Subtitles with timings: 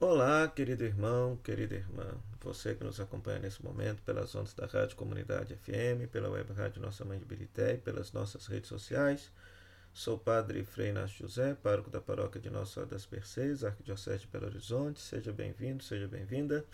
[0.00, 2.04] Olá, querido irmão, querida irmã,
[2.40, 6.82] você que nos acompanha nesse momento pelas ondas da Rádio Comunidade FM, pela web Rádio
[6.82, 9.30] Nossa Mãe de Birité e pelas nossas redes sociais.
[9.92, 14.26] Sou Padre Frei Inácio José, pároco da paróquia de Nossa Senhora das Mercês, Arquidiocese de
[14.26, 15.00] Belo Horizonte.
[15.00, 16.64] Seja bem-vindo, seja bem-vinda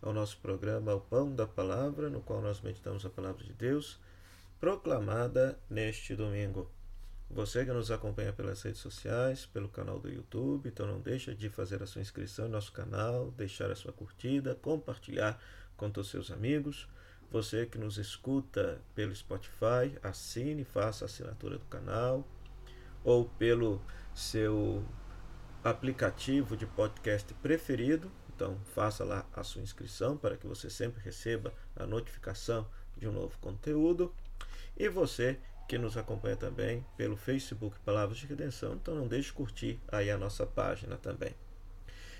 [0.00, 4.00] ao nosso programa O Pão da Palavra, no qual nós meditamos a Palavra de Deus,
[4.58, 6.68] proclamada neste domingo.
[7.32, 11.48] Você que nos acompanha pelas redes sociais, pelo canal do YouTube, então não deixa de
[11.48, 15.40] fazer a sua inscrição no nosso canal, deixar a sua curtida, compartilhar
[15.76, 16.88] com os seus amigos.
[17.30, 22.26] Você que nos escuta pelo Spotify, assine, faça a assinatura do canal
[23.04, 23.80] ou pelo
[24.12, 24.84] seu
[25.62, 28.10] aplicativo de podcast preferido.
[28.34, 32.66] Então, faça lá a sua inscrição para que você sempre receba a notificação
[32.96, 34.12] de um novo conteúdo.
[34.76, 35.38] E você
[35.70, 38.74] que nos acompanha também pelo Facebook Palavras de Redenção.
[38.74, 41.32] Então não deixe de curtir aí a nossa página também.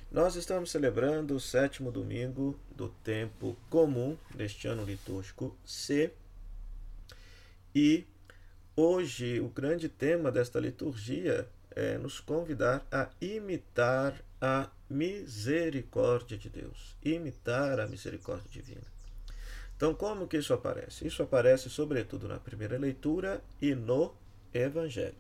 [0.09, 6.13] Nós estamos celebrando o sétimo domingo do tempo comum deste ano litúrgico C.
[7.75, 8.07] E
[8.77, 16.97] hoje o grande tema desta liturgia é nos convidar a imitar a misericórdia de Deus,
[17.03, 19.00] imitar a misericórdia divina.
[19.81, 21.07] Então, como que isso aparece?
[21.07, 24.15] Isso aparece sobretudo na primeira leitura e no
[24.53, 25.17] Evangelho.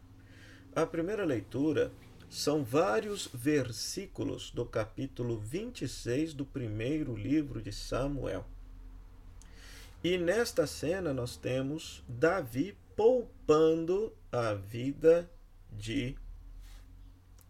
[0.77, 1.91] A primeira leitura
[2.29, 8.45] são vários versículos do capítulo 26 do primeiro livro de Samuel.
[10.05, 15.27] E nesta cena nós temos Davi poupando a vida
[15.73, 16.19] de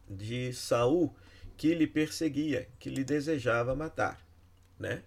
[0.08, 1.12] de Saul,
[1.56, 4.24] que lhe perseguia, que lhe desejava matar,
[4.78, 5.02] né?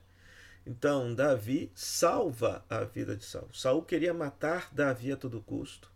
[0.66, 3.50] Então, Davi salva a vida de Saul.
[3.54, 5.92] Saul queria matar Davi a todo custo.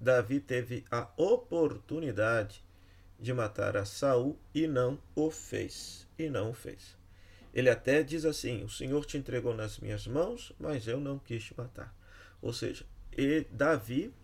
[0.00, 2.62] Davi teve a oportunidade
[3.18, 6.06] de matar a Saul e não o fez.
[6.16, 6.96] E não o fez.
[7.52, 11.44] Ele até diz assim: O Senhor te entregou nas minhas mãos, mas eu não quis
[11.44, 11.94] te matar.
[12.40, 12.86] Ou seja,
[13.50, 14.14] Davi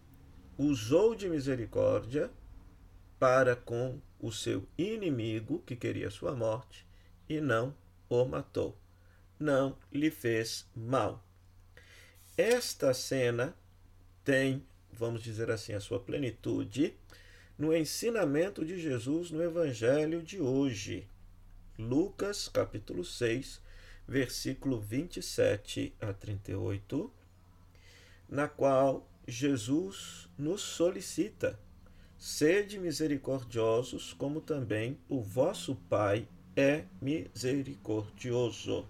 [0.56, 2.30] usou de misericórdia
[3.18, 6.86] para com o seu inimigo que queria sua morte
[7.28, 7.74] e não
[8.08, 8.76] o matou
[9.38, 11.24] não lhe fez mal.
[12.36, 13.54] Esta cena
[14.24, 16.96] tem, vamos dizer assim, a sua plenitude
[17.58, 21.08] no ensinamento de Jesus no Evangelho de hoje.
[21.76, 23.60] Lucas, capítulo 6,
[24.06, 27.12] versículo 27 a 38,
[28.28, 31.58] na qual Jesus nos solicita:
[32.16, 38.86] sede misericordiosos, como também o vosso Pai é misericordioso.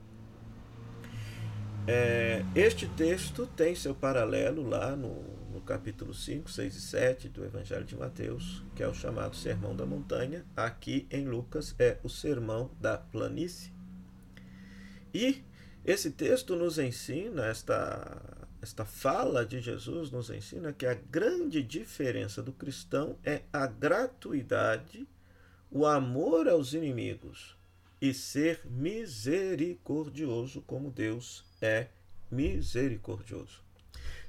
[1.90, 7.42] É, este texto tem seu paralelo lá no, no capítulo 5, 6 e 7 do
[7.42, 10.44] Evangelho de Mateus, que é o chamado Sermão da Montanha.
[10.54, 13.72] Aqui em Lucas é o Sermão da Planície.
[15.14, 15.42] E
[15.82, 18.20] esse texto nos ensina, esta,
[18.60, 25.08] esta fala de Jesus nos ensina que a grande diferença do cristão é a gratuidade,
[25.70, 27.57] o amor aos inimigos
[28.00, 31.88] e ser misericordioso como Deus é
[32.30, 33.62] misericordioso.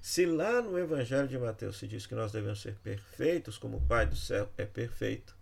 [0.02, 3.81] Se lá no Evangelho de Mateus se diz que nós devemos ser perfeitos como o
[3.81, 5.38] Pai do céu é perfeito,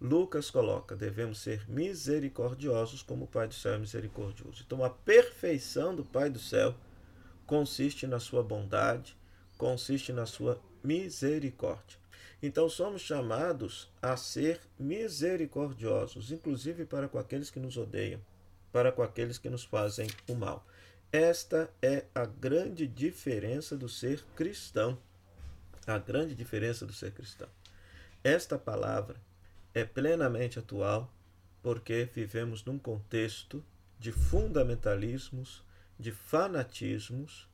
[0.00, 4.64] Lucas coloca, devemos ser misericordiosos como o Pai do céu é misericordioso.
[4.66, 6.74] Então a perfeição do Pai do céu
[7.46, 9.16] consiste na sua bondade,
[9.56, 12.01] consiste na sua misericórdia.
[12.42, 18.20] Então somos chamados a ser misericordiosos, inclusive para com aqueles que nos odeiam,
[18.72, 20.66] para com aqueles que nos fazem o mal.
[21.12, 24.98] Esta é a grande diferença do ser cristão.
[25.86, 27.48] A grande diferença do ser cristão.
[28.24, 29.20] Esta palavra
[29.74, 31.12] é plenamente atual
[31.62, 33.64] porque vivemos num contexto
[33.98, 35.62] de fundamentalismos,
[35.98, 37.48] de fanatismos,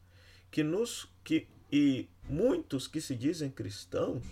[0.50, 4.24] que nos que e muitos que se dizem cristãos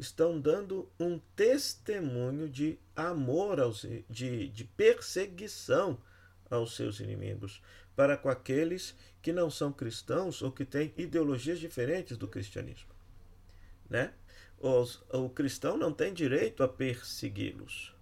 [0.00, 6.00] estão dando um testemunho de amor aos de, de perseguição
[6.50, 7.62] aos seus inimigos,
[7.94, 12.88] para com aqueles que não são cristãos ou que têm ideologias diferentes do cristianismo.
[13.88, 14.12] Né?
[14.58, 17.94] Os, o cristão não tem direito a persegui-los.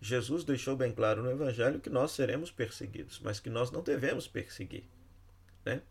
[0.00, 4.28] Jesus deixou bem claro no Evangelho que nós seremos perseguidos, mas que nós não devemos
[4.28, 4.84] perseguir.
[5.64, 5.82] Né?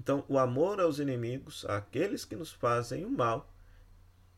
[0.00, 3.52] Então, o amor aos inimigos, àqueles que nos fazem o mal,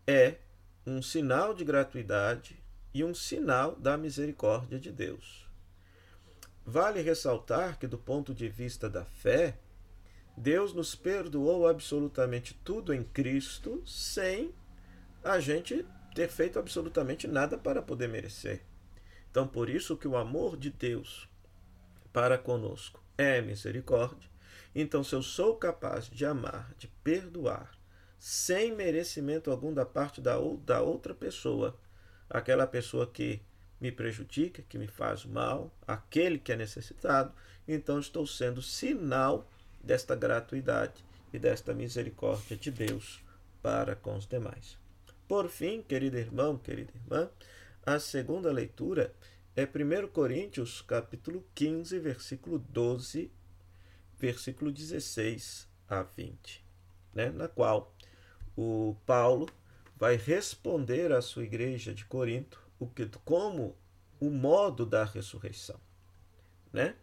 [0.07, 0.39] é
[0.87, 5.49] um sinal de gratuidade e um sinal da misericórdia de Deus.
[6.65, 9.59] Vale ressaltar que, do ponto de vista da fé,
[10.37, 14.55] Deus nos perdoou absolutamente tudo em Cristo sem
[15.23, 18.63] a gente ter feito absolutamente nada para poder merecer.
[19.31, 21.29] Então, por isso que o amor de Deus
[22.13, 24.31] para conosco é misericórdia,
[24.75, 27.73] então se eu sou capaz de amar, de perdoar,
[28.27, 31.79] sem merecimento algum da parte da, da outra pessoa,
[32.31, 33.43] aquela pessoa que
[33.79, 37.35] me prejudica, que me faz mal, aquele que é necessitado,
[37.69, 39.47] então estou sendo sinal
[39.79, 41.05] desta gratuidade
[41.35, 43.23] e desta misericórdia de Deus
[43.61, 44.79] para com os demais.
[45.29, 47.29] Por fim, querido irmão, querida irmã,
[47.85, 49.15] a segunda leitura
[49.55, 53.31] é 1 Coríntios, capítulo 15, versículo 12,
[54.19, 56.65] versículo 16 a 20,
[57.13, 57.29] né?
[57.29, 57.94] na qual
[58.57, 59.49] o Paulo
[59.97, 63.77] vai responder à sua igreja de Corinto o que, como
[64.21, 65.81] o modo da ressurreição.
[66.73, 66.95] Né?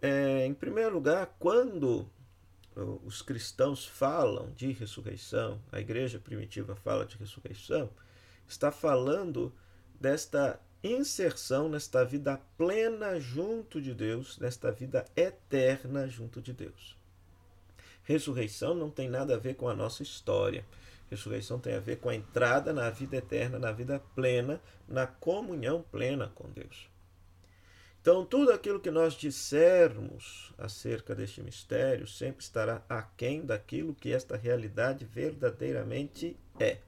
[0.00, 2.08] É, em primeiro lugar, quando
[3.04, 7.90] os cristãos falam de ressurreição, a igreja primitiva fala de ressurreição,
[8.48, 9.52] está falando
[10.00, 16.96] desta inserção nesta vida plena junto de Deus, nesta vida eterna junto de Deus.
[18.04, 20.64] Ressurreição não tem nada a ver com a nossa história.
[21.10, 25.84] Ressurreição tem a ver com a entrada na vida eterna, na vida plena, na comunhão
[25.90, 26.90] plena com Deus.
[28.00, 34.36] Então, tudo aquilo que nós dissermos acerca deste mistério sempre estará aquém daquilo que esta
[34.36, 36.78] realidade verdadeiramente é.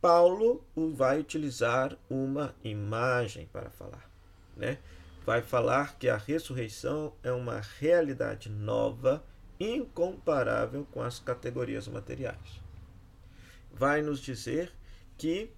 [0.00, 0.64] Paulo
[0.94, 4.08] vai utilizar uma imagem para falar,
[4.56, 4.78] né?
[5.26, 9.22] Vai falar que a ressurreição é uma realidade nova,
[9.58, 12.60] incomparável com as categorias materiais.
[13.72, 14.72] Vai nos dizer
[15.16, 15.50] que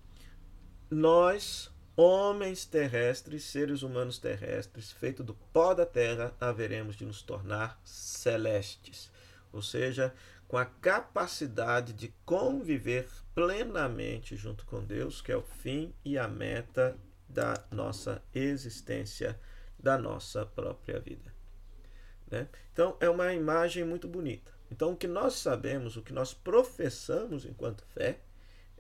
[0.90, 7.80] nós homens terrestres, seres humanos terrestres, feito do pó da terra, haveremos de nos tornar
[7.84, 9.10] celestes,
[9.52, 10.14] ou seja,
[10.46, 16.26] com a capacidade de conviver plenamente junto com Deus, que é o fim e a
[16.26, 16.96] meta
[17.28, 19.38] da nossa existência,
[19.78, 21.37] da nossa própria vida.
[22.30, 22.48] Né?
[22.72, 24.52] Então, é uma imagem muito bonita.
[24.70, 28.20] Então, o que nós sabemos, o que nós professamos enquanto fé,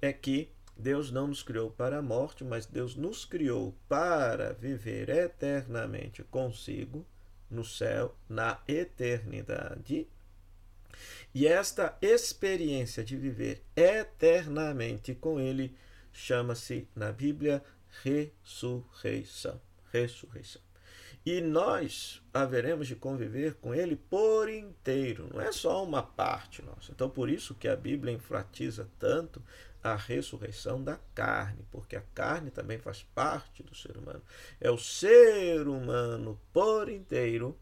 [0.00, 5.08] é que Deus não nos criou para a morte, mas Deus nos criou para viver
[5.08, 7.04] eternamente consigo
[7.50, 10.06] no céu, na eternidade.
[11.34, 15.76] E esta experiência de viver eternamente com Ele
[16.12, 17.62] chama-se na Bíblia
[18.02, 19.60] ressurreição.
[19.92, 20.67] Ressurreição.
[21.30, 26.90] E nós haveremos de conviver com Ele por inteiro, não é só uma parte nossa.
[26.90, 29.42] Então, por isso que a Bíblia enfatiza tanto
[29.84, 34.22] a ressurreição da carne, porque a carne também faz parte do ser humano.
[34.58, 37.54] É o ser humano por inteiro,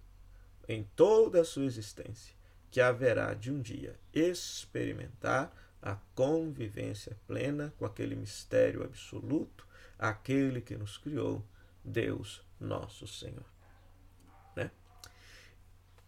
[0.69, 2.37] em toda a sua existência,
[2.71, 5.53] que haverá de um dia experimentar
[5.83, 9.67] a convivência plena com aquele mistério absoluto,
[9.99, 11.45] aquele que nos criou,
[11.85, 13.56] Deus nosso Senhor.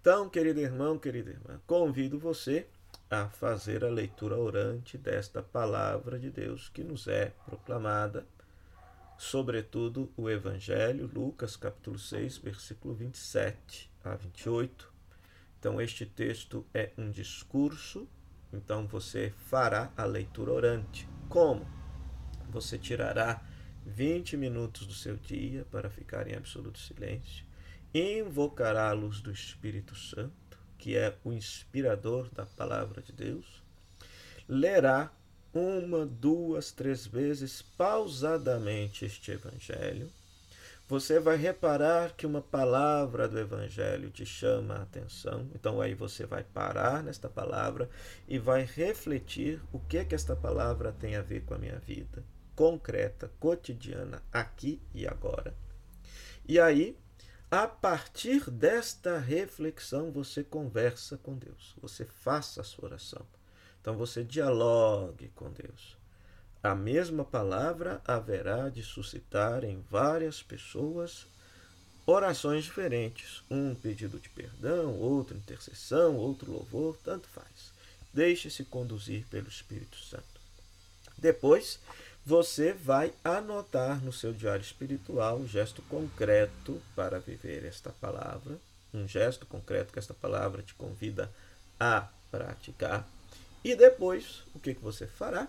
[0.00, 2.68] Então, querido irmão, querida irmã, convido você
[3.10, 8.24] a fazer a leitura orante desta palavra de Deus que nos é proclamada,
[9.18, 14.92] sobretudo o Evangelho, Lucas capítulo 6, versículo 27 a 28.
[15.58, 18.08] Então, este texto é um discurso,
[18.52, 21.08] então você fará a leitura orante.
[21.28, 21.66] Como?
[22.50, 23.42] Você tirará
[23.84, 27.47] 20 minutos do seu dia para ficar em absoluto silêncio,
[27.94, 33.62] invocará a luz do Espírito Santo que é o inspirador da palavra de Deus,
[34.48, 35.12] lerá
[35.52, 40.08] uma, duas, três vezes pausadamente este evangelho.
[40.86, 45.46] Você vai reparar que uma palavra do evangelho te chama a atenção.
[45.54, 47.90] Então aí você vai parar nesta palavra
[48.26, 52.22] e vai refletir o que que esta palavra tem a ver com a minha vida
[52.56, 55.54] concreta, cotidiana, aqui e agora.
[56.48, 56.96] E aí
[57.50, 63.24] a partir desta reflexão, você conversa com Deus, você faça a sua oração.
[63.80, 65.96] Então você dialogue com Deus.
[66.62, 71.26] A mesma palavra haverá de suscitar em várias pessoas
[72.04, 73.42] orações diferentes.
[73.50, 77.72] Um pedido de perdão, outro intercessão, outro louvor, tanto faz.
[78.12, 80.24] Deixe-se conduzir pelo Espírito Santo.
[81.16, 81.80] Depois,
[82.28, 88.58] você vai anotar no seu diário espiritual um gesto concreto para viver esta palavra,
[88.92, 91.32] um gesto concreto que esta palavra te convida
[91.80, 93.08] a praticar.
[93.64, 95.48] E depois, o que, que você fará?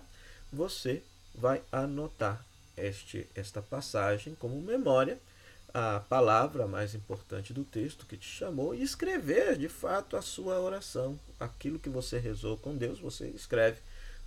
[0.50, 1.02] Você
[1.34, 2.42] vai anotar
[2.74, 5.18] este, esta passagem como memória,
[5.74, 10.58] a palavra mais importante do texto que te chamou, e escrever de fato a sua
[10.58, 11.20] oração.
[11.38, 13.80] Aquilo que você rezou com Deus, você escreve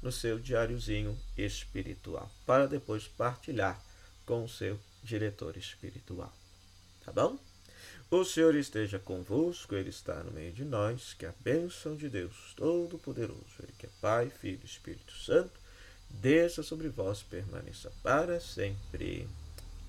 [0.03, 3.81] no seu diáriozinho espiritual, para depois partilhar
[4.25, 6.31] com o seu diretor espiritual.
[7.05, 7.39] Tá bom?
[8.11, 12.53] O Senhor esteja convosco, Ele está no meio de nós, que a bênção de Deus
[12.55, 15.59] Todo-Poderoso, Ele que é Pai, Filho e Espírito Santo,
[16.09, 19.27] desça sobre vós permaneça para sempre.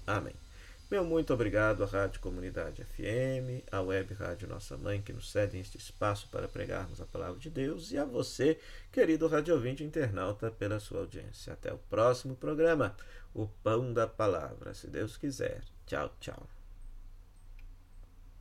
[0.06, 0.43] Amém.
[0.90, 5.60] Meu muito obrigado à Rádio Comunidade FM, à Web Rádio Nossa Mãe, que nos cedem
[5.60, 8.60] este espaço para pregarmos a palavra de Deus, e a você,
[8.92, 11.54] querido rádio ouvinte internauta, pela sua audiência.
[11.54, 12.94] Até o próximo programa,
[13.32, 15.62] o Pão da Palavra, se Deus quiser.
[15.86, 16.46] Tchau, tchau.